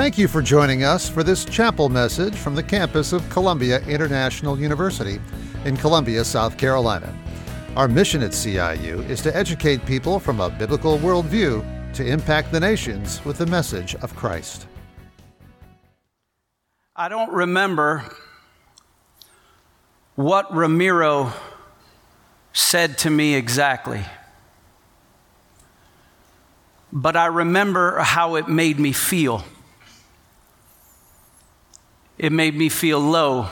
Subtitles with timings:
[0.00, 4.58] Thank you for joining us for this chapel message from the campus of Columbia International
[4.58, 5.20] University
[5.66, 7.14] in Columbia, South Carolina.
[7.76, 12.58] Our mission at CIU is to educate people from a biblical worldview to impact the
[12.58, 14.66] nations with the message of Christ.
[16.96, 18.02] I don't remember
[20.14, 21.30] what Ramiro
[22.54, 24.06] said to me exactly,
[26.90, 29.44] but I remember how it made me feel.
[32.20, 33.48] It made me feel low.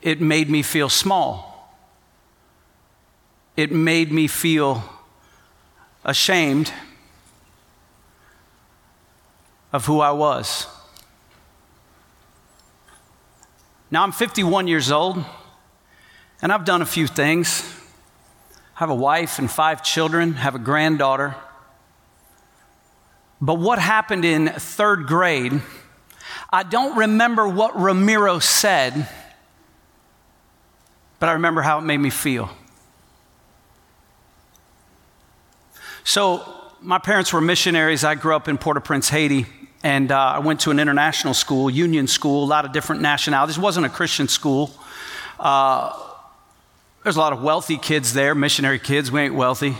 [0.00, 1.56] It made me feel small
[3.56, 4.84] it made me feel
[6.04, 6.72] ashamed
[9.72, 10.66] of who I was.
[13.90, 15.24] Now I'm 51 years old,
[16.42, 17.62] and I've done a few things.
[18.76, 21.34] I have a wife and five children, have a granddaughter.
[23.40, 25.62] But what happened in third grade,
[26.52, 29.08] I don't remember what Ramiro said,
[31.18, 32.50] but I remember how it made me feel.
[36.04, 36.44] So,
[36.80, 38.04] my parents were missionaries.
[38.04, 39.46] I grew up in Port au Prince, Haiti,
[39.82, 43.58] and uh, I went to an international school, union school, a lot of different nationalities.
[43.58, 44.70] It wasn't a Christian school.
[45.40, 45.92] Uh,
[47.02, 49.10] there's a lot of wealthy kids there, missionary kids.
[49.10, 49.76] We ain't wealthy.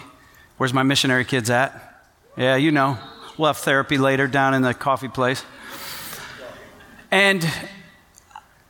[0.57, 2.03] Where's my missionary kids at?
[2.37, 2.99] Yeah, you know.
[3.39, 5.45] We'll have therapy later down in the coffee place.
[7.17, 7.51] And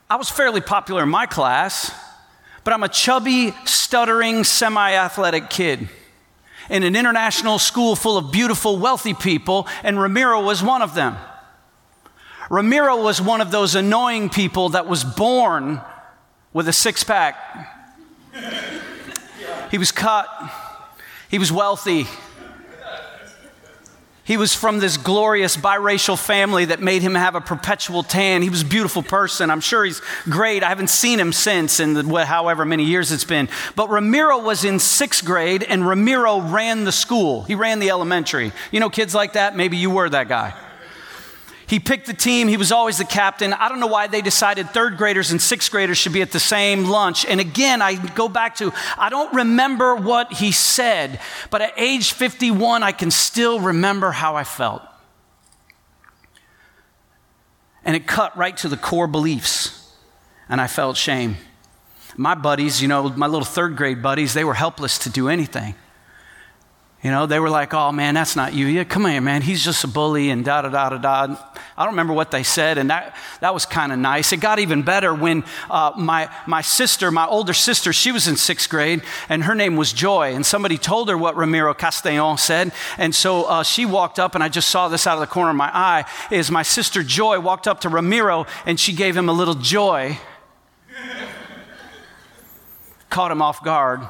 [0.09, 1.93] I was fairly popular in my class,
[2.63, 5.89] but I'm a chubby, stuttering, semi athletic kid
[6.69, 11.17] in an international school full of beautiful, wealthy people, and Ramiro was one of them.
[12.49, 15.81] Ramiro was one of those annoying people that was born
[16.53, 17.35] with a six pack.
[19.71, 20.25] He was cut,
[21.29, 22.07] he was wealthy,
[24.27, 28.41] he was from this glorious biracial family that made him have a perpetual tan.
[28.41, 29.49] He was a beautiful person.
[29.49, 30.63] I'm sure he's great.
[30.63, 33.47] I haven't seen him since in the, however many years it's been.
[33.75, 37.43] But Ramiro was in sixth grade, and Ramiro ran the school.
[37.43, 38.51] He ran the elementary.
[38.69, 39.55] You know, kids like that?
[39.55, 40.53] Maybe you were that guy.
[41.67, 42.47] He picked the team.
[42.47, 43.51] He was always the captain.
[43.51, 46.39] I don't know why they decided third graders and sixth graders should be at the
[46.39, 47.25] same lunch.
[47.25, 51.19] And again, I go back to I don't remember what he said,
[51.49, 54.81] but at age 51, I can still remember how I felt.
[57.83, 59.93] And it cut right to the core beliefs,
[60.47, 61.35] and I felt shame.
[62.15, 65.75] My buddies, you know, my little third grade buddies, they were helpless to do anything.
[67.03, 68.65] You know, they were like, oh man, that's not you.
[68.65, 69.43] Yeah, come here, man.
[69.43, 71.37] He's just a bully and da da da da da.
[71.77, 74.33] I don't remember what they said, and that, that was kind of nice.
[74.33, 78.35] It got even better when uh, my, my sister, my older sister, she was in
[78.35, 82.71] sixth grade, and her name was Joy, and somebody told her what Ramiro Castellon said.
[82.97, 85.51] And so uh, she walked up, and I just saw this out of the corner
[85.51, 89.29] of my eye, is my sister Joy walked up to Ramiro, and she gave him
[89.29, 90.17] a little joy.
[93.11, 94.01] Caught him off guard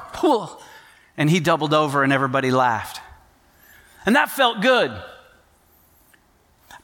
[1.18, 3.02] and he doubled over and everybody laughed.
[4.06, 4.92] And that felt good.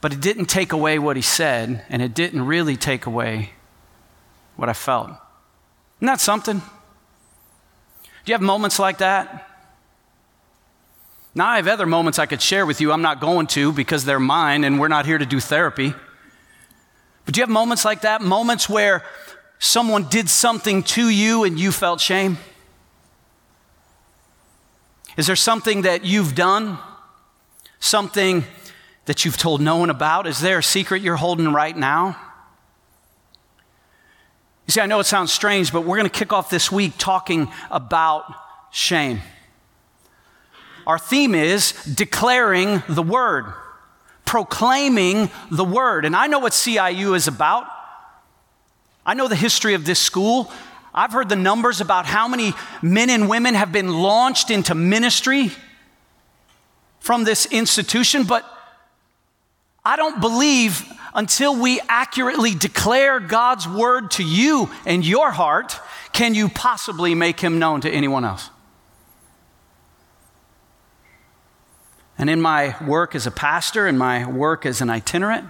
[0.01, 3.51] But it didn't take away what he said, and it didn't really take away
[4.57, 5.07] what I felt.
[5.07, 6.59] Isn't that something?
[6.59, 9.49] Do you have moments like that?
[11.33, 12.91] Now, I have other moments I could share with you.
[12.91, 15.93] I'm not going to because they're mine and we're not here to do therapy.
[17.25, 18.21] But do you have moments like that?
[18.21, 19.03] Moments where
[19.59, 22.37] someone did something to you and you felt shame?
[25.17, 26.77] Is there something that you've done?
[27.79, 28.43] Something
[29.05, 30.27] that you've told no one about?
[30.27, 32.17] Is there a secret you're holding right now?
[34.67, 36.93] You see, I know it sounds strange, but we're going to kick off this week
[36.97, 38.25] talking about
[38.71, 39.21] shame.
[40.87, 43.45] Our theme is declaring the word,
[44.25, 46.05] proclaiming the word.
[46.05, 47.67] And I know what CIU is about.
[49.05, 50.51] I know the history of this school.
[50.97, 55.51] I've heard the numbers about how many men and women have been launched into ministry
[56.99, 58.49] from this institution, but
[59.83, 60.81] I don't believe
[61.13, 65.79] until we accurately declare God's word to you and your heart
[66.13, 68.49] can you possibly make him known to anyone else.
[72.17, 75.49] And in my work as a pastor and my work as an itinerant,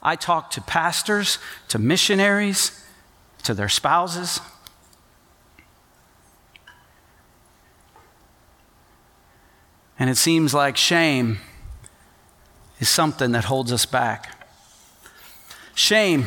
[0.00, 1.38] I talk to pastors,
[1.68, 2.84] to missionaries,
[3.42, 4.40] to their spouses.
[10.00, 11.38] And it seems like shame
[12.80, 14.34] is something that holds us back.
[15.74, 16.26] Shame.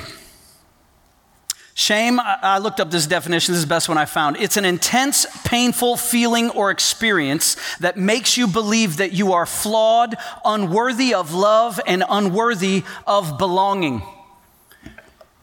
[1.73, 4.37] Shame, I looked up this definition, this is the best one I found.
[4.37, 10.15] It's an intense, painful feeling or experience that makes you believe that you are flawed,
[10.45, 14.03] unworthy of love, and unworthy of belonging.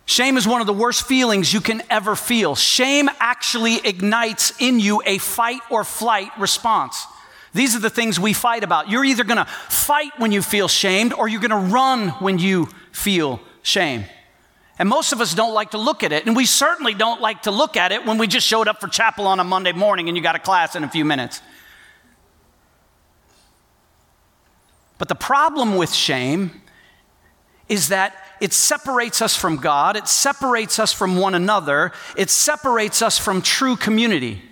[0.07, 2.55] Shame is one of the worst feelings you can ever feel.
[2.55, 7.07] Shame actually ignites in you a fight or flight response.
[7.53, 8.89] These are the things we fight about.
[8.89, 13.41] You're either gonna fight when you feel shamed or you're gonna run when you feel
[13.63, 14.05] shame.
[14.79, 16.27] And most of us don't like to look at it.
[16.27, 18.89] And we certainly don't like to look at it when we just showed up for
[18.89, 21.43] chapel on a Monday morning and you got a class in a few minutes.
[24.97, 26.63] But the problem with shame
[27.69, 33.03] is that it separates us from God, it separates us from one another, it separates
[33.03, 34.43] us from true community.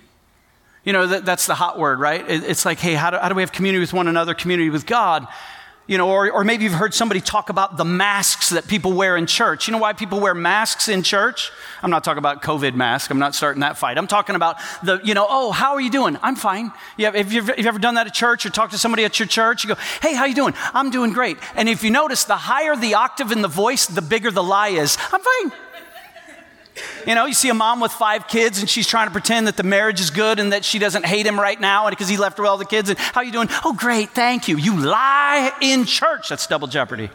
[0.84, 2.28] You know, that, that's the hot word, right?
[2.28, 4.70] It, it's like, hey, how do, how do we have community with one another, community
[4.70, 5.26] with God?
[5.86, 9.16] You know, or, or maybe you've heard somebody talk about the masks that people wear
[9.16, 9.66] in church.
[9.66, 11.50] You know why people wear masks in church?
[11.82, 13.10] I'm not talking about COVID mask.
[13.10, 13.96] I'm not starting that fight.
[13.96, 16.18] I'm talking about the, you know, oh, how are you doing?
[16.22, 16.72] I'm fine.
[16.98, 19.04] Yeah, have you, ever, have you ever done that at church or talked to somebody
[19.04, 19.64] at your church?
[19.64, 20.52] You go, hey, how you doing?
[20.74, 21.38] I'm doing great.
[21.54, 24.68] And if you notice, the higher the octave in the voice, the bigger the lie
[24.68, 24.98] is.
[25.10, 25.58] I'm fine.
[27.06, 29.56] You know, you see a mom with five kids and she's trying to pretend that
[29.56, 32.38] the marriage is good and that she doesn't hate him right now because he left
[32.38, 32.90] her all the kids.
[32.90, 33.48] And how are you doing?
[33.64, 34.56] Oh, great, thank you.
[34.58, 36.28] You lie in church.
[36.28, 37.10] That's double jeopardy.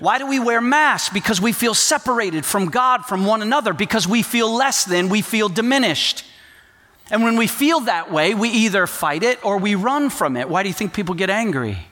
[0.00, 1.12] Why do we wear masks?
[1.12, 5.22] Because we feel separated from God, from one another, because we feel less than, we
[5.22, 6.24] feel diminished.
[7.10, 10.48] And when we feel that way, we either fight it or we run from it.
[10.48, 11.72] Why do you think people get angry?
[11.72, 11.86] Have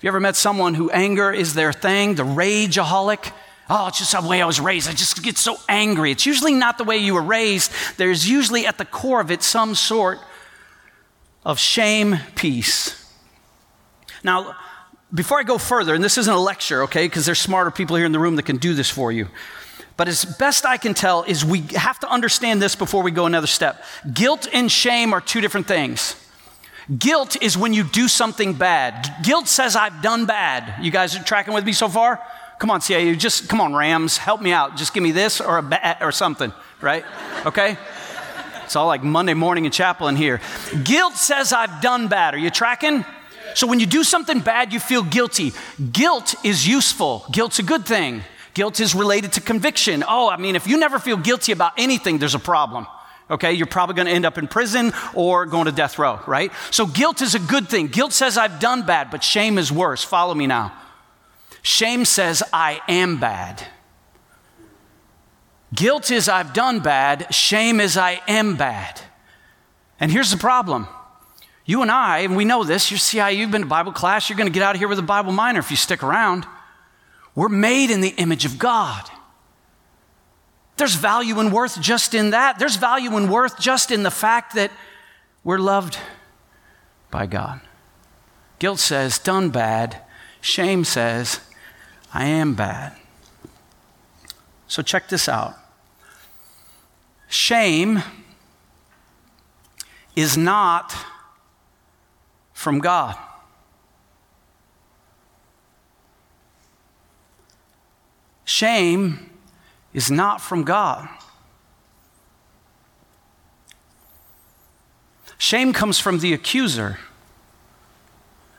[0.00, 3.32] you ever met someone who anger is their thing, the rageaholic?
[3.68, 4.88] Oh, it's just the way I was raised.
[4.88, 6.10] I just get so angry.
[6.10, 7.72] It's usually not the way you were raised.
[7.96, 10.18] There's usually at the core of it some sort
[11.44, 13.00] of shame piece.
[14.22, 14.54] Now,
[15.12, 18.06] before I go further, and this isn't a lecture, okay, because there's smarter people here
[18.06, 19.28] in the room that can do this for you.
[19.96, 23.26] But as best I can tell, is we have to understand this before we go
[23.26, 23.82] another step.
[24.12, 26.16] Guilt and shame are two different things.
[26.98, 29.22] Guilt is when you do something bad.
[29.22, 30.84] Guilt says, I've done bad.
[30.84, 32.20] You guys are tracking with me so far?
[32.58, 34.76] Come on, CIU, just come on, Rams, help me out.
[34.76, 37.04] Just give me this or a bat or something, right?
[37.44, 37.76] Okay?
[38.64, 40.40] It's all like Monday morning in chapel in here.
[40.84, 42.34] Guilt says I've done bad.
[42.34, 43.04] Are you tracking?
[43.54, 45.52] So when you do something bad, you feel guilty.
[45.92, 47.24] Guilt is useful.
[47.30, 48.22] Guilt's a good thing.
[48.54, 50.04] Guilt is related to conviction.
[50.06, 52.86] Oh, I mean, if you never feel guilty about anything, there's a problem.
[53.30, 56.52] Okay, you're probably to end up in prison or going to death row, right?
[56.70, 57.86] So guilt is a good thing.
[57.88, 60.04] Guilt says I've done bad, but shame is worse.
[60.04, 60.72] Follow me now.
[61.64, 63.66] Shame says, I am bad.
[65.74, 67.34] Guilt is, I've done bad.
[67.34, 69.00] Shame is, I am bad.
[69.98, 70.86] And here's the problem.
[71.64, 74.36] You and I, and we know this, you're CIU, you've been to Bible class, you're
[74.36, 76.46] going to get out of here with a Bible minor if you stick around.
[77.34, 79.08] We're made in the image of God.
[80.76, 82.58] There's value and worth just in that.
[82.58, 84.70] There's value and worth just in the fact that
[85.42, 85.96] we're loved
[87.10, 87.62] by God.
[88.58, 90.02] Guilt says, done bad.
[90.42, 91.40] Shame says,
[92.14, 92.92] I am bad.
[94.68, 95.56] So check this out.
[97.28, 98.02] Shame
[100.14, 100.94] is not
[102.52, 103.16] from God.
[108.44, 109.30] Shame
[109.92, 111.08] is not from God.
[115.36, 117.00] Shame comes from the accuser.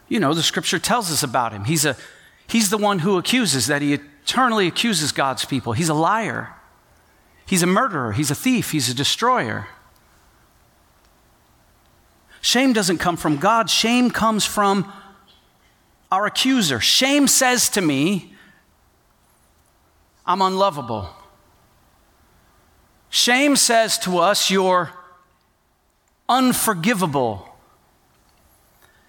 [0.09, 1.63] You know, the scripture tells us about him.
[1.63, 1.95] He's a
[2.47, 5.73] He's the one who accuses, that he eternally accuses God's people.
[5.73, 6.53] He's a liar.
[7.45, 8.11] He's a murderer.
[8.11, 8.71] He's a thief.
[8.71, 9.67] He's a destroyer.
[12.45, 14.93] Shame doesn't come from God, shame comes from
[16.11, 16.79] our accuser.
[16.79, 18.35] Shame says to me,
[20.27, 21.09] I'm unlovable.
[23.09, 24.91] Shame says to us, You're
[26.29, 27.49] unforgivable.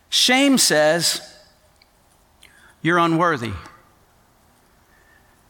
[0.09, 1.36] Shame says,
[2.87, 3.53] you're unworthy.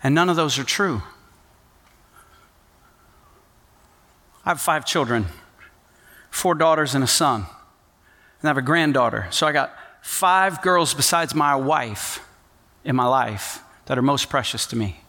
[0.02, 1.02] And none of those are true.
[4.43, 5.26] I have five children
[6.31, 7.47] four daughters and a son.
[8.40, 9.26] And I have a granddaughter.
[9.31, 12.21] So I got five girls besides my wife
[12.85, 15.00] in my life that are most precious to me.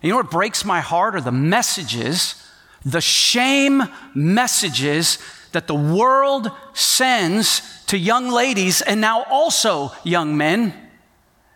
[0.00, 2.44] And you know what breaks my heart are the messages,
[2.84, 3.82] the shame
[4.14, 5.18] messages
[5.50, 10.83] that the world sends to young ladies and now also young men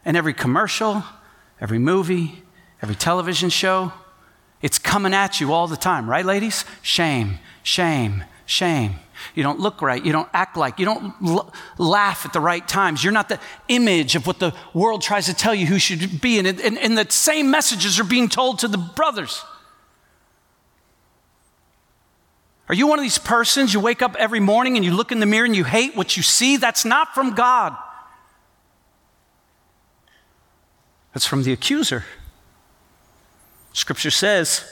[0.08, 1.04] and every commercial,
[1.60, 2.42] every movie,
[2.80, 3.92] every television show,
[4.62, 6.64] it's coming at you all the time, right, ladies?
[6.80, 8.94] Shame, shame, shame.
[9.34, 10.02] You don't look right.
[10.02, 10.78] You don't act like.
[10.78, 13.04] You don't l- laugh at the right times.
[13.04, 13.38] You're not the
[13.68, 16.38] image of what the world tries to tell you who should be.
[16.38, 19.44] And, and, and the same messages are being told to the brothers.
[22.70, 25.20] Are you one of these persons you wake up every morning and you look in
[25.20, 26.56] the mirror and you hate what you see?
[26.56, 27.76] That's not from God.
[31.18, 32.04] That's from the accuser.
[33.72, 34.62] Scripture says,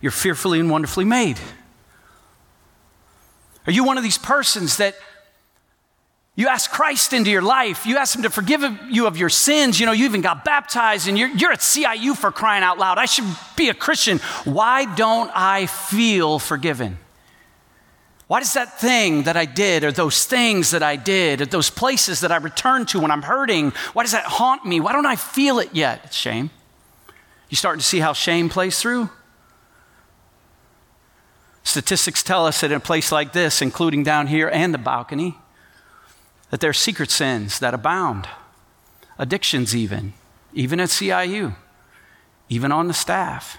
[0.00, 1.38] You're fearfully and wonderfully made.
[3.64, 4.96] Are you one of these persons that
[6.34, 7.86] you ask Christ into your life.
[7.86, 9.78] You ask Him to forgive you of your sins.
[9.78, 12.98] You know, you even got baptized and you're, you're at CIU for crying out loud.
[12.98, 13.26] I should
[13.56, 14.18] be a Christian.
[14.42, 16.98] Why don't I feel forgiven?
[18.28, 21.70] Why does that thing that I did, or those things that I did, or those
[21.70, 24.80] places that I return to when I'm hurting, why does that haunt me?
[24.80, 26.02] Why don't I feel it yet?
[26.04, 26.50] It's shame.
[27.48, 29.08] You starting to see how shame plays through?
[31.62, 35.38] Statistics tell us that in a place like this, including down here and the balcony,
[36.50, 38.28] that there are secret sins that abound,
[39.16, 40.12] addictions, even,
[40.52, 41.56] even at CIU,
[42.50, 43.58] even on the staff.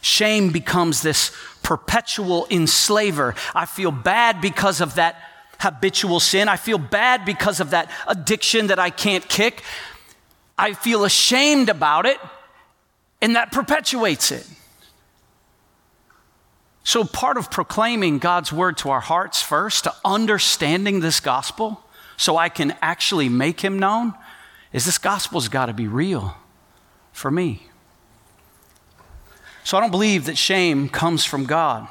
[0.00, 1.32] Shame becomes this
[1.66, 3.34] perpetual enslaver.
[3.52, 5.20] I feel bad because of that
[5.58, 6.48] habitual sin.
[6.48, 9.64] I feel bad because of that addiction that I can't kick.
[10.56, 12.18] I feel ashamed about it,
[13.20, 14.48] and that perpetuates it.
[16.84, 21.82] So, part of proclaiming God's word to our hearts first, to understanding this gospel,
[22.16, 24.14] so I can actually make him known,
[24.72, 26.36] is this gospel's got to be real
[27.10, 27.66] for me.
[29.66, 31.88] So, I don't believe that shame comes from God.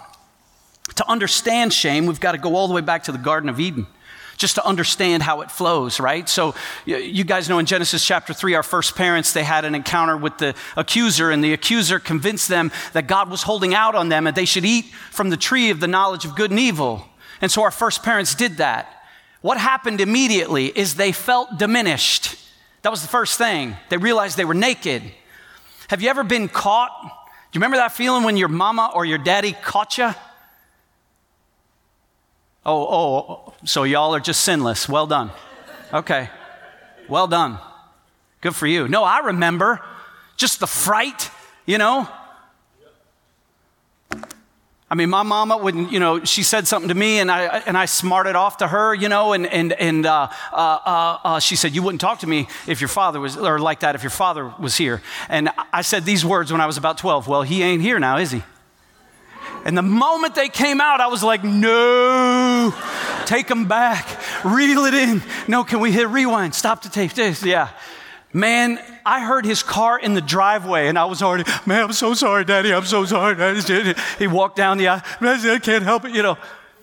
[0.95, 3.59] To understand shame, we've got to go all the way back to the Garden of
[3.59, 3.85] Eden
[4.37, 6.29] just to understand how it flows, right?
[6.29, 6.55] So,
[6.85, 10.37] you guys know in Genesis chapter 3, our first parents, they had an encounter with
[10.37, 14.37] the accuser, and the accuser convinced them that God was holding out on them and
[14.37, 17.05] they should eat from the tree of the knowledge of good and evil.
[17.41, 18.87] And so, our first parents did that.
[19.41, 22.37] What happened immediately is they felt diminished.
[22.83, 23.75] That was the first thing.
[23.89, 25.03] They realized they were naked.
[25.89, 27.23] Have you ever been caught?
[27.55, 30.13] You remember that feeling when your mama or your daddy caught you?
[32.65, 34.89] Oh, oh, so y'all are just sinless.
[34.89, 35.31] Well done.
[35.93, 36.29] Okay.
[37.07, 37.57] Well done.
[38.41, 38.89] Good for you.
[38.89, 39.79] No, I remember
[40.35, 41.31] just the fright,
[41.65, 42.09] you know.
[44.89, 47.75] I mean, my mama wouldn't, you know, she said something to me and I, and
[47.75, 51.55] I smarted off to her, you know, and, and, and uh, uh, uh, uh she
[51.55, 54.11] said, You wouldn't talk to me if your father was, or like that if your
[54.11, 55.01] father was here.
[55.27, 57.27] And I said these words when I was about 12.
[57.27, 58.43] Well, he ain't here now, is he?
[59.65, 62.71] And the moment they came out, I was like, no,
[63.25, 64.07] take them back,
[64.45, 65.23] reel it in.
[65.47, 66.53] No, can we hit rewind?
[66.53, 67.13] Stop the tape.
[67.13, 67.69] This, yeah.
[68.35, 72.13] Man, I heard his car in the driveway and I was already, man, I'm so
[72.13, 72.73] sorry, Daddy.
[72.73, 73.33] I'm so sorry.
[73.33, 73.95] Daddy.
[74.19, 75.01] He walked down the aisle.
[75.21, 76.37] I can't help it, you know.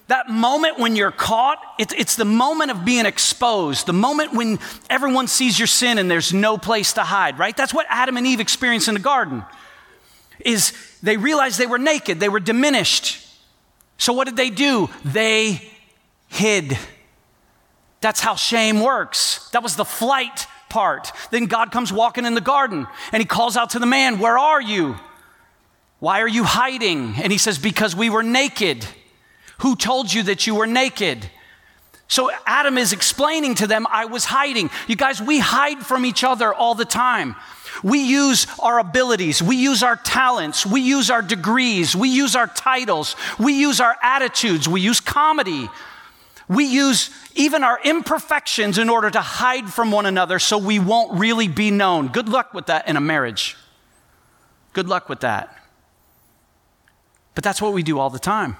[0.07, 4.61] That moment when you're caught, it's, it's the moment of being exposed, the moment when
[4.89, 7.55] everyone sees your sin and there's no place to hide, right?
[7.55, 9.45] That's what Adam and Eve experienced in the garden
[10.41, 13.29] is they realized they were naked, they were diminished.
[13.99, 14.89] So what did they do?
[15.05, 15.71] They
[16.29, 16.79] hid.
[18.01, 19.51] That's how shame works.
[19.51, 21.13] That was the flight part.
[21.31, 24.39] Then God comes walking in the garden and he calls out to the man, Where
[24.39, 24.97] are you?
[26.01, 27.15] Why are you hiding?
[27.23, 28.87] And he says, Because we were naked.
[29.59, 31.31] Who told you that you were naked?
[32.09, 34.71] So Adam is explaining to them, I was hiding.
[34.89, 37.37] You guys, we hide from each other all the time.
[37.83, 42.47] We use our abilities, we use our talents, we use our degrees, we use our
[42.47, 45.71] titles, we use our attitudes, we use comedy.
[46.49, 51.19] We use even our imperfections in order to hide from one another so we won't
[51.19, 52.09] really be known.
[52.09, 53.57] Good luck with that in a marriage.
[54.73, 55.57] Good luck with that.
[57.35, 58.57] But that's what we do all the time.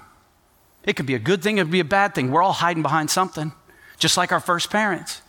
[0.83, 2.31] It could be a good thing, it could be a bad thing.
[2.31, 3.53] We're all hiding behind something,
[3.97, 5.21] just like our first parents.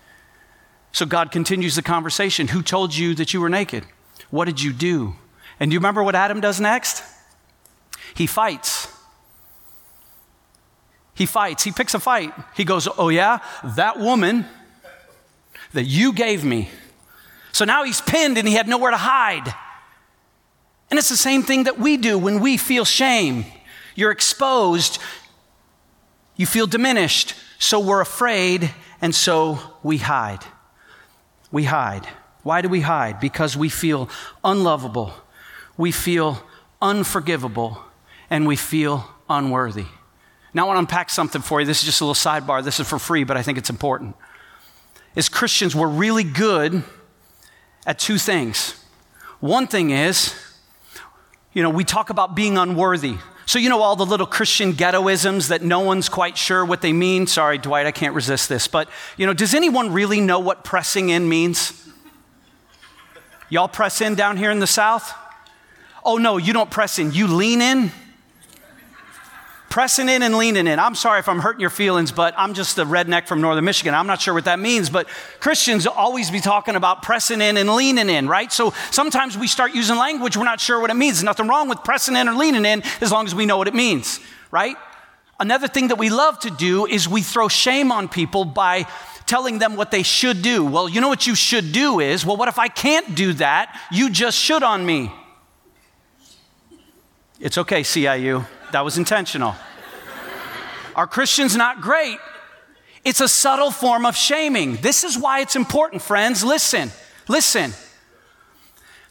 [0.93, 2.49] So God continues the conversation.
[2.49, 3.85] Who told you that you were naked?
[4.31, 5.17] What did you do?
[5.61, 7.03] And do you remember what Adam does next?
[8.15, 8.74] He fights.
[11.15, 11.63] He fights.
[11.63, 12.33] He picks a fight.
[12.57, 13.39] He goes, Oh, yeah,
[13.77, 14.47] that woman
[15.73, 16.71] that you gave me.
[17.53, 19.55] So now he's pinned and he had nowhere to hide.
[20.91, 23.45] And it's the same thing that we do when we feel shame.
[23.95, 24.99] You're exposed,
[26.37, 30.45] you feel diminished, so we're afraid, and so we hide
[31.55, 32.05] we hide.
[32.43, 33.21] Why do we hide?
[33.21, 34.11] Because we feel
[34.43, 35.15] unlovable,
[35.77, 36.43] we feel
[36.83, 37.79] unforgivable,
[38.29, 39.87] and we feel unworthy.
[40.55, 41.67] Now, I want to unpack something for you.
[41.67, 42.63] This is just a little sidebar.
[42.63, 44.15] This is for free, but I think it's important.
[45.17, 46.85] As Christians, we're really good
[47.85, 48.81] at two things.
[49.41, 50.33] One thing is,
[51.53, 53.17] you know, we talk about being unworthy.
[53.47, 56.93] So, you know, all the little Christian ghettoisms that no one's quite sure what they
[56.93, 57.27] mean.
[57.27, 58.69] Sorry, Dwight, I can't resist this.
[58.69, 61.89] But, you know, does anyone really know what pressing in means?
[63.51, 65.13] Y'all press in down here in the South?
[66.05, 67.91] Oh, no, you don't press in, you lean in
[69.75, 70.79] pressing in and leaning in.
[70.79, 73.93] I'm sorry if I'm hurting your feelings, but I'm just a redneck from northern Michigan.
[73.93, 75.09] I'm not sure what that means, but
[75.41, 78.53] Christians always be talking about pressing in and leaning in, right?
[78.53, 81.17] So sometimes we start using language we're not sure what it means.
[81.17, 83.67] There's nothing wrong with pressing in or leaning in as long as we know what
[83.67, 84.21] it means,
[84.53, 84.77] right?
[85.41, 88.87] Another thing that we love to do is we throw shame on people by
[89.27, 90.65] telling them what they should do.
[90.65, 93.77] Well, you know what you should do is, well, what if I can't do that?
[93.91, 95.11] You just should on me.
[97.41, 98.47] It's okay, CIU.
[98.75, 99.55] That was intentional.
[100.97, 102.19] Are Christians not great?
[103.05, 104.79] It's a subtle form of shaming.
[104.79, 106.43] This is why it's important, friends.
[106.43, 106.91] Listen,
[107.29, 107.73] listen.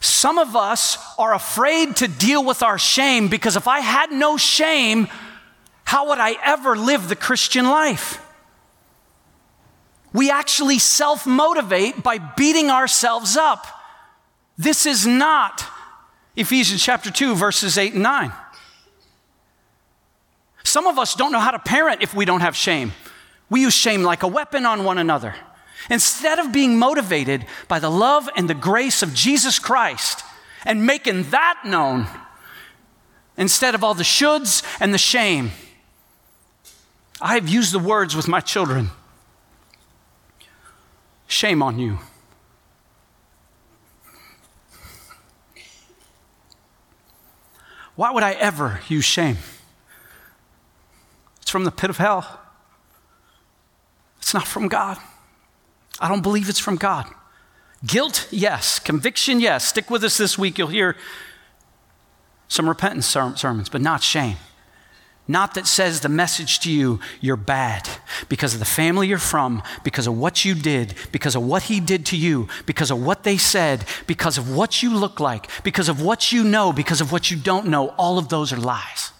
[0.00, 4.36] Some of us are afraid to deal with our shame because if I had no
[4.36, 5.08] shame,
[5.84, 8.20] how would I ever live the Christian life?
[10.12, 13.66] We actually self motivate by beating ourselves up.
[14.58, 15.64] This is not
[16.36, 18.32] Ephesians chapter 2, verses 8 and 9.
[20.74, 22.94] Some of us don't know how to parent if we don't have shame.
[23.48, 25.36] We use shame like a weapon on one another.
[25.88, 30.24] Instead of being motivated by the love and the grace of Jesus Christ
[30.64, 32.08] and making that known,
[33.36, 35.52] instead of all the shoulds and the shame,
[37.20, 38.90] I have used the words with my children
[41.28, 42.00] shame on you.
[47.94, 49.36] Why would I ever use shame?
[51.44, 52.40] It's from the pit of hell.
[54.16, 54.96] It's not from God.
[56.00, 57.04] I don't believe it's from God.
[57.84, 58.78] Guilt, yes.
[58.78, 59.66] Conviction, yes.
[59.66, 60.56] Stick with us this week.
[60.56, 60.96] You'll hear
[62.48, 64.38] some repentance sermons, but not shame.
[65.28, 67.90] Not that says the message to you, you're bad
[68.30, 71.78] because of the family you're from, because of what you did, because of what he
[71.78, 75.90] did to you, because of what they said, because of what you look like, because
[75.90, 77.88] of what you know, because of what you don't know.
[77.98, 79.10] All of those are lies.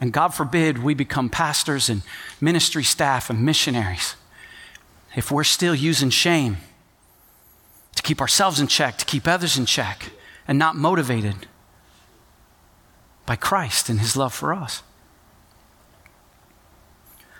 [0.00, 2.02] And God forbid we become pastors and
[2.40, 4.16] ministry staff and missionaries
[5.14, 6.58] if we're still using shame
[7.94, 10.10] to keep ourselves in check, to keep others in check,
[10.46, 11.46] and not motivated
[13.24, 14.82] by Christ and his love for us.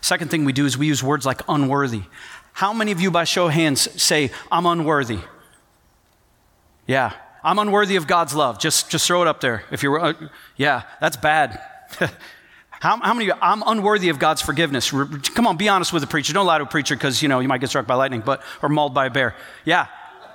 [0.01, 2.03] Second thing we do is we use words like unworthy.
[2.55, 5.19] How many of you, by show of hands, say, I'm unworthy?
[6.87, 7.13] Yeah,
[7.45, 8.59] I'm unworthy of God's love.
[8.59, 9.65] Just, just throw it up there.
[9.71, 10.15] If you're, uh,
[10.57, 11.61] yeah, that's bad.
[12.81, 14.91] How, how many I'm unworthy of God's forgiveness?
[14.91, 16.33] Come on, be honest with the preacher.
[16.33, 18.43] Don't lie to a preacher because, you know, you might get struck by lightning but,
[18.63, 19.35] or mauled by a bear.
[19.65, 19.87] Yeah.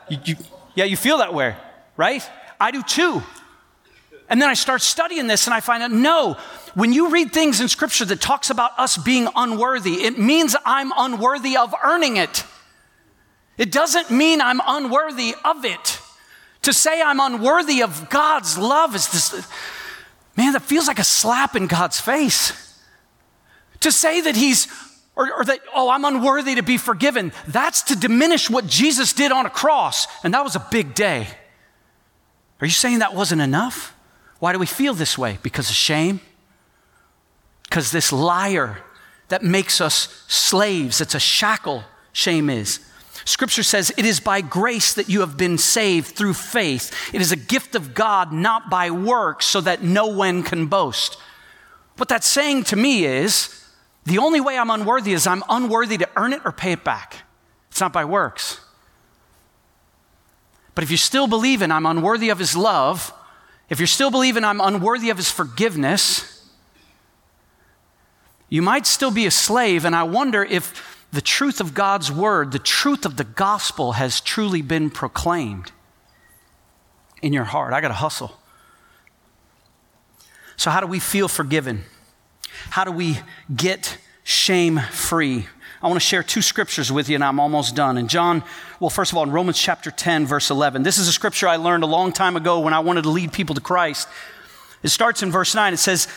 [0.10, 0.36] You, you,
[0.75, 1.56] yeah, you feel that way,
[1.97, 2.27] right?
[2.60, 3.21] I do too.
[4.30, 6.38] And then I start studying this and I find out no,
[6.73, 10.93] when you read things in scripture that talks about us being unworthy, it means I'm
[10.95, 12.45] unworthy of earning it.
[13.58, 15.99] It doesn't mean I'm unworthy of it.
[16.63, 19.47] To say I'm unworthy of God's love is this
[20.38, 22.54] Man, that feels like a slap in God's face.
[23.82, 24.67] To say that He's,
[25.15, 29.32] or, or, that, oh, I'm unworthy to be forgiven, that's to diminish what Jesus did
[29.32, 30.08] on a cross.
[30.24, 31.28] And that was a big day.
[32.62, 33.96] Are you saying that wasn't enough?
[34.39, 35.39] Why do we feel this way?
[35.44, 36.20] Because of shame?
[37.63, 38.80] Because this liar
[39.30, 42.80] that makes us slaves, it's a shackle, shame is.
[43.26, 46.92] Scripture says, It is by grace that you have been saved through faith.
[47.14, 51.18] It is a gift of God, not by works, so that no one can boast.
[51.98, 53.64] What that's saying to me is
[54.06, 57.18] the only way I'm unworthy is I'm unworthy to earn it or pay it back.
[57.70, 58.60] It's not by works.
[60.74, 63.14] But if you still believe in I'm unworthy of His love,
[63.70, 66.50] if you're still believing I'm unworthy of His forgiveness,
[68.50, 72.52] you might still be a slave, and I wonder if the truth of God's word,
[72.52, 75.71] the truth of the gospel has truly been proclaimed
[77.21, 77.74] in your heart.
[77.74, 78.38] I got to hustle.
[80.56, 81.84] So, how do we feel forgiven?
[82.69, 83.19] How do we
[83.54, 85.47] get shame free?
[85.82, 87.97] I want to share two scriptures with you, and I'm almost done.
[87.97, 88.43] In John,
[88.80, 91.56] well, first of all, in Romans chapter 10, verse 11, this is a scripture I
[91.56, 94.08] learned a long time ago when I wanted to lead people to Christ.
[94.84, 95.74] It starts in verse 9.
[95.74, 96.08] It says,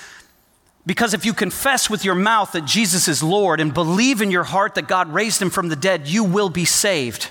[0.86, 4.44] because if you confess with your mouth that Jesus is Lord and believe in your
[4.44, 7.30] heart that God raised him from the dead, you will be saved.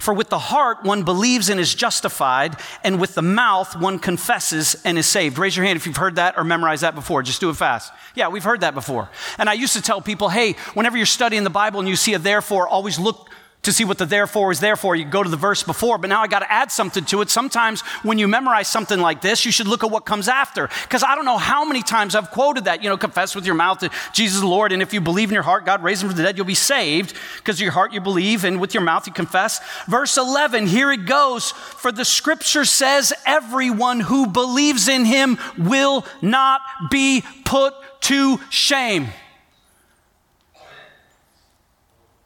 [0.00, 4.74] For with the heart one believes and is justified, and with the mouth one confesses
[4.84, 5.38] and is saved.
[5.38, 7.22] Raise your hand if you've heard that or memorized that before.
[7.22, 7.92] Just do it fast.
[8.16, 9.10] Yeah, we've heard that before.
[9.38, 12.14] And I used to tell people, hey, whenever you're studying the Bible and you see
[12.14, 13.30] a therefore, always look
[13.62, 14.96] to see what the therefore is there for.
[14.96, 17.30] You go to the verse before, but now I got to add something to it.
[17.30, 20.68] Sometimes when you memorize something like this, you should look at what comes after.
[20.82, 23.54] Because I don't know how many times I've quoted that, you know, confess with your
[23.54, 26.08] mouth that Jesus is Lord, and if you believe in your heart, God raised him
[26.08, 27.14] from the dead, you'll be saved.
[27.36, 29.60] Because your heart you believe, and with your mouth you confess.
[29.86, 31.52] Verse 11, here it goes.
[31.52, 39.06] For the scripture says, everyone who believes in him will not be put to shame.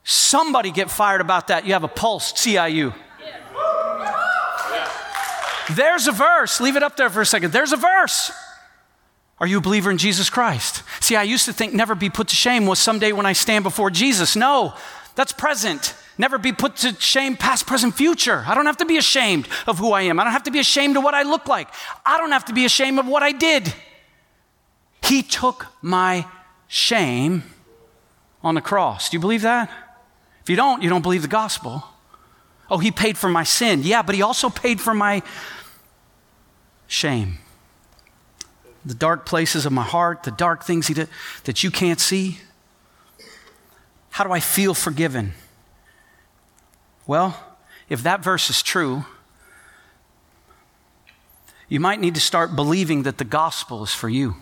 [0.09, 1.67] Somebody get fired about that.
[1.67, 2.95] You have a pulse, CIU.
[5.75, 6.61] There's a verse.
[6.61, 7.53] Leave it up there for a second.
[7.53, 8.31] There's a verse.
[9.41, 10.85] Are you a believer in Jesus Christ?
[11.01, 13.65] See, I used to think never be put to shame was someday when I stand
[13.65, 14.37] before Jesus.
[14.37, 14.75] No,
[15.17, 15.97] that's present.
[16.17, 18.45] Never be put to shame, past, present, future.
[18.47, 20.21] I don't have to be ashamed of who I am.
[20.21, 21.69] I don't have to be ashamed of what I look like.
[22.07, 23.75] I don't have to be ashamed of what I did.
[25.03, 26.27] He took my
[26.69, 27.43] shame
[28.45, 29.11] on the cross.
[29.11, 29.69] Do you believe that?
[30.47, 31.83] If you don't, you don't believe the gospel.
[32.71, 33.81] Oh, he paid for my sin.
[33.83, 35.25] Yeah, but he also paid for my
[36.87, 37.39] shame.
[38.85, 41.09] The dark places of my heart, the dark things he did,
[41.43, 42.39] that you can't see.
[44.11, 45.33] How do I feel forgiven?
[47.09, 47.37] Well,
[47.89, 49.05] if that verse is true,
[51.69, 54.37] you might need to start believing that the gospel is for you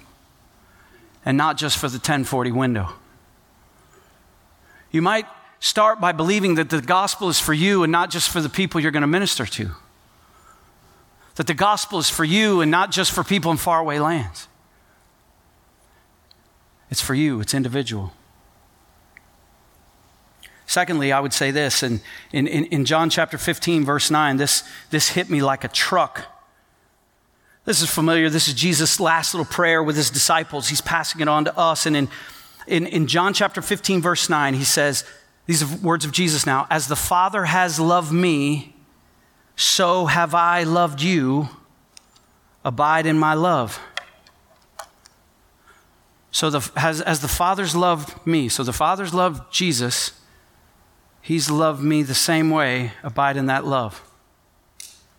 [1.24, 2.90] and not just for the 1040 window.
[4.90, 5.24] You might
[5.64, 8.78] start by believing that the gospel is for you and not just for the people
[8.82, 9.70] you're going to minister to.
[11.36, 14.46] That the gospel is for you and not just for people in faraway lands.
[16.90, 18.12] It's for you, it's individual.
[20.66, 24.64] Secondly, I would say this, and in, in, in John chapter 15, verse 9, this,
[24.90, 26.26] this hit me like a truck.
[27.64, 28.28] This is familiar.
[28.28, 30.68] This is Jesus' last little prayer with his disciples.
[30.68, 31.86] He's passing it on to us.
[31.86, 32.08] And in,
[32.66, 35.04] in, in John chapter 15, verse 9, he says,
[35.46, 36.66] these are words of Jesus now.
[36.70, 38.74] As the Father has loved me,
[39.56, 41.48] so have I loved you.
[42.64, 43.78] Abide in my love.
[46.30, 50.12] So, the, as, as the Father's loved me, so the Father's loved Jesus,
[51.20, 52.92] He's loved me the same way.
[53.02, 54.02] Abide in that love.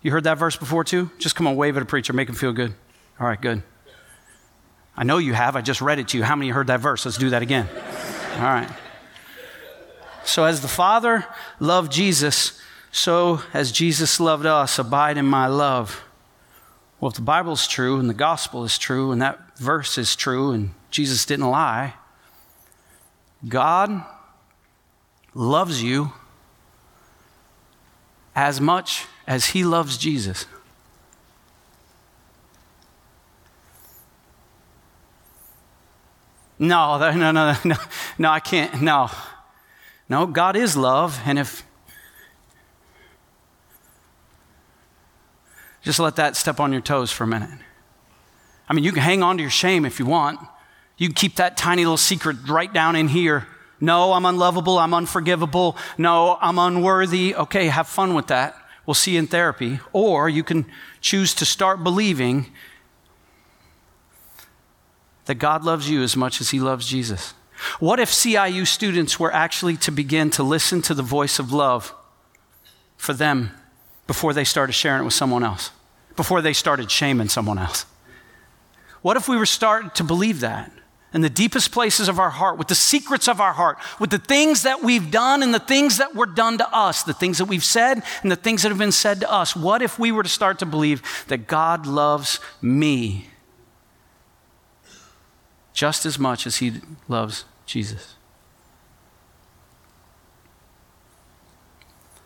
[0.04, 1.10] You heard that verse before too?
[1.18, 2.76] Just come on, wave at a preacher, make him feel good.
[3.20, 3.64] All right, good.
[4.96, 5.56] I know you have.
[5.56, 6.24] I just read it to you.
[6.24, 7.06] How many heard that verse?
[7.06, 7.68] Let's do that again.
[8.36, 8.70] All right.
[10.26, 11.26] So, as the Father
[11.60, 12.60] loved Jesus,
[12.92, 16.04] so as Jesus loved us, abide in my love.
[17.00, 20.16] Well, if the Bible is true and the gospel is true and that verse is
[20.16, 21.94] true and Jesus didn't lie,
[23.48, 24.04] God
[25.36, 26.14] loves you
[28.36, 30.48] as much as he loves Jesus.
[36.58, 37.76] No, no, no, no,
[38.18, 39.10] no, I can't, no.
[40.08, 41.66] No, God is love, and if
[45.82, 47.50] just let that step on your toes for a minute.
[48.68, 50.40] I mean, you can hang on to your shame if you want.
[50.98, 53.48] You can keep that tiny little secret right down in here.
[53.80, 54.80] No, I'm unlovable.
[54.80, 55.78] I'm unforgivable.
[55.98, 57.36] No, I'm unworthy.
[57.36, 58.56] Okay, have fun with that.
[58.86, 59.80] We'll see you in therapy.
[59.94, 60.66] Or you can
[61.02, 62.48] choose to start believing
[65.26, 67.34] that God loves you as much as he loves Jesus.
[67.80, 71.94] What if CIU students were actually to begin to listen to the voice of love
[72.98, 73.52] for them
[74.08, 75.72] before they started sharing it with someone else,
[76.16, 77.86] before they started shaming someone else?
[79.02, 80.72] What if we were starting to believe that
[81.14, 84.18] in the deepest places of our heart, with the secrets of our heart, with the
[84.18, 87.46] things that we've done and the things that were done to us, the things that
[87.46, 89.56] we've said and the things that have been said to us?
[89.56, 93.30] What if we were to start to believe that God loves me
[95.76, 96.72] just as much as he
[97.08, 98.16] loves Jesus.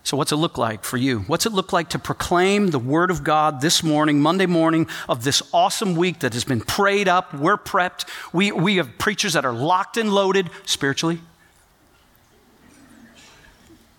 [0.03, 1.19] So, what's it look like for you?
[1.21, 5.23] What's it look like to proclaim the Word of God this morning, Monday morning of
[5.23, 7.33] this awesome week that has been prayed up?
[7.33, 8.07] We're prepped.
[8.31, 11.19] We, we have preachers that are locked and loaded spiritually.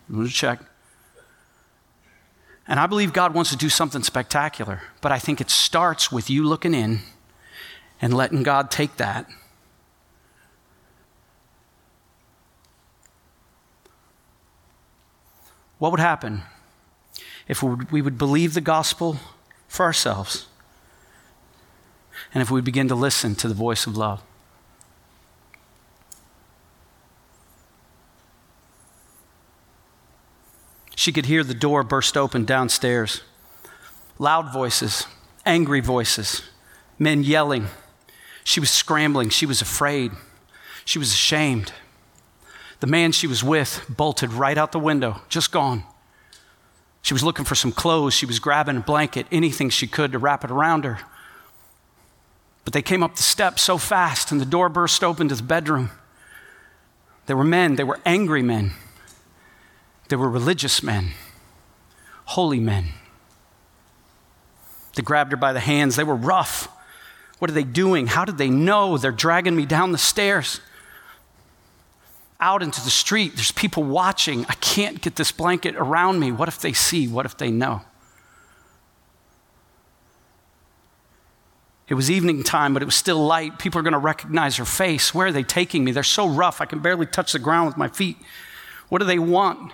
[0.09, 0.61] Me check.
[2.67, 6.31] And I believe God wants to do something spectacular, but I think it starts with
[6.31, 7.01] you looking in
[8.01, 9.29] and letting God take that
[15.81, 16.43] What would happen
[17.49, 19.17] if we would believe the gospel
[19.67, 20.47] for ourselves
[22.35, 24.23] and if we begin to listen to the voice of love?
[30.95, 33.23] She could hear the door burst open downstairs.
[34.19, 35.07] Loud voices,
[35.47, 36.43] angry voices,
[36.99, 37.69] men yelling.
[38.45, 39.31] She was scrambling.
[39.31, 40.13] She was afraid.
[40.85, 41.73] She was ashamed.
[42.81, 45.85] The man she was with bolted right out the window, just gone.
[47.03, 48.15] She was looking for some clothes.
[48.15, 50.99] She was grabbing a blanket, anything she could to wrap it around her.
[52.65, 55.43] But they came up the steps so fast, and the door burst open to the
[55.43, 55.91] bedroom.
[57.27, 58.73] There were men, they were angry men,
[60.09, 61.11] they were religious men,
[62.25, 62.89] holy men.
[64.95, 65.95] They grabbed her by the hands.
[65.95, 66.69] They were rough.
[67.39, 68.09] What are they doing?
[68.09, 68.99] How did they know?
[68.99, 70.61] They're dragging me down the stairs
[72.41, 73.35] out into the street.
[73.37, 74.45] There's people watching.
[74.49, 76.33] I can't get this blanket around me.
[76.33, 77.07] What if they see?
[77.07, 77.83] What if they know?
[81.91, 83.59] It was evening time, but it was still light.
[83.59, 85.13] People are going to recognize her face.
[85.13, 85.91] Where are they taking me?
[85.91, 88.17] They're so rough, I can barely touch the ground with my feet.
[88.89, 89.73] What do they want?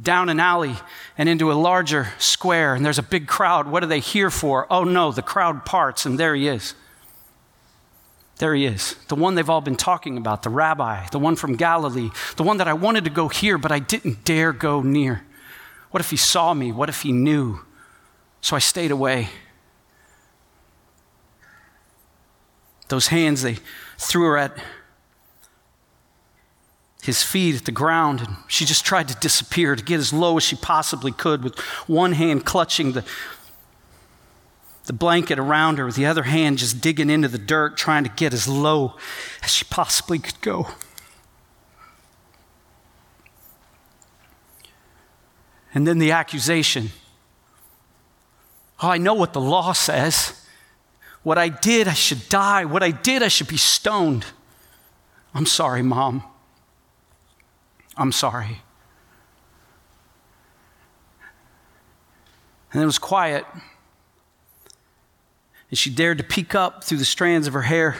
[0.00, 0.76] Down an alley
[1.18, 3.66] and into a larger square, and there's a big crowd.
[3.66, 4.68] What are they here for?
[4.70, 6.74] Oh no, the crowd parts, and there he is.
[8.38, 11.56] There he is, the one they've all been talking about, the rabbi, the one from
[11.56, 15.24] Galilee, the one that I wanted to go hear, but I didn't dare go near.
[15.90, 16.70] What if he saw me?
[16.70, 17.60] What if he knew?
[18.42, 19.30] So I stayed away.
[22.88, 23.56] Those hands, they
[23.98, 24.56] threw her at
[27.02, 30.36] his feet at the ground, and she just tried to disappear, to get as low
[30.36, 33.04] as she possibly could, with one hand clutching the,
[34.86, 38.10] the blanket around her, with the other hand just digging into the dirt, trying to
[38.10, 38.94] get as low
[39.42, 40.68] as she possibly could go.
[45.74, 46.90] And then the accusation.
[48.80, 50.46] Oh, I know what the law says.
[51.22, 52.64] What I did, I should die.
[52.64, 54.24] What I did, I should be stoned.
[55.34, 56.22] I'm sorry, Mom.
[57.96, 58.62] I'm sorry.
[62.72, 63.44] And it was quiet
[65.70, 67.96] and she dared to peek up through the strands of her hair.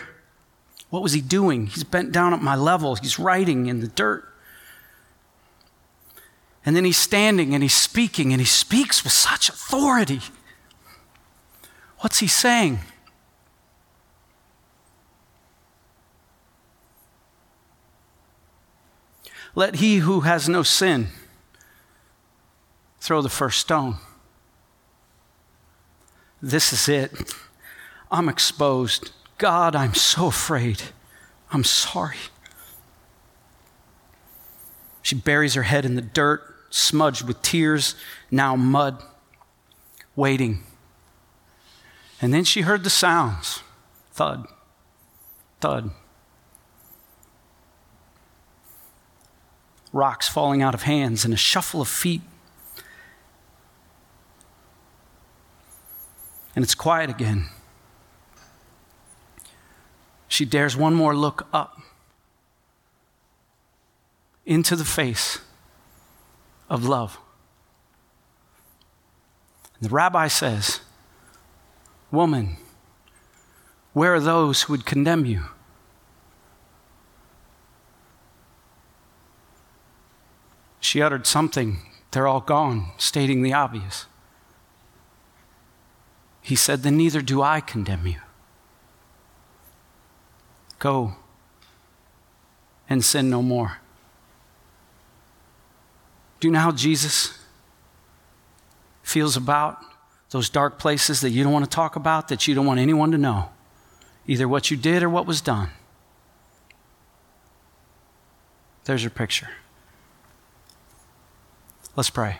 [0.91, 1.67] What was he doing?
[1.67, 2.95] He's bent down at my level.
[2.95, 4.25] He's writing in the dirt.
[6.65, 10.21] And then he's standing and he's speaking, and he speaks with such authority.
[11.99, 12.81] What's he saying?
[19.55, 21.09] Let he who has no sin
[23.01, 23.97] throw the first stone.
[26.43, 27.35] This is it.
[28.11, 29.11] I'm exposed.
[29.39, 30.83] God, I'm so afraid.
[31.51, 32.17] I'm sorry.
[35.03, 37.95] She buries her head in the dirt, smudged with tears,
[38.31, 39.03] now mud,
[40.17, 40.65] waiting.
[42.21, 43.63] And then she heard the sounds
[44.13, 44.47] thud,
[45.61, 45.91] thud.
[49.93, 52.23] Rocks falling out of hands and a shuffle of feet.
[56.55, 57.47] And it's quiet again.
[60.29, 61.81] She dares one more look up
[64.45, 65.41] into the face
[66.69, 67.19] of love.
[69.79, 70.81] And the rabbi says,
[72.11, 72.57] Woman,
[73.93, 75.45] where are those who would condemn you?
[80.81, 81.79] She uttered something,
[82.13, 84.07] they're all gone, stating the obvious.
[86.41, 88.21] He said, Then neither do I condemn you.
[90.79, 91.17] Go
[92.89, 93.79] and sin no more.
[96.41, 97.39] Do you know how Jesus
[99.03, 99.79] feels about
[100.31, 103.11] those dark places that you don't want to talk about, that you don't want anyone
[103.13, 103.51] to know?
[104.27, 105.71] Either what you did or what was done.
[108.85, 109.49] There's your picture.
[111.97, 112.39] Let's pray.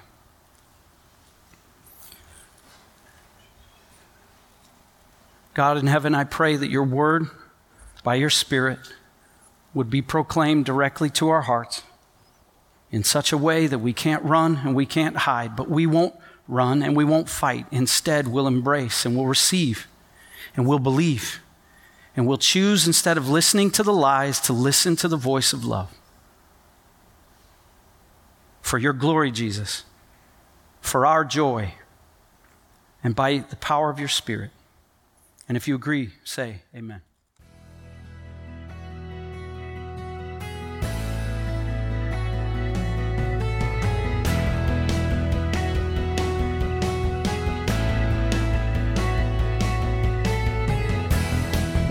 [5.55, 7.29] God in heaven, I pray that your word
[8.07, 8.79] by your Spirit
[9.75, 11.83] would be proclaimed directly to our hearts
[12.93, 16.15] in such a way that we can't run and we can't hide, but we won't
[16.47, 17.67] run and we won't fight.
[17.73, 19.89] Instead, we'll embrace and we'll receive
[20.55, 21.41] and we'll believe
[22.15, 25.65] and we'll choose instead of listening to the lies to listen to the voice of
[25.65, 25.93] love.
[28.63, 29.83] For your glory, Jesus,
[30.81, 31.75] for our joy,
[33.03, 34.53] and by the power of your Spirit.
[35.49, 37.03] And if you agree, say amen.